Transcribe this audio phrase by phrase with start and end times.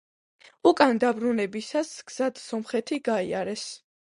[0.69, 3.69] უკან დაბრუნებისას, გზად სომხეთი გაიარეს.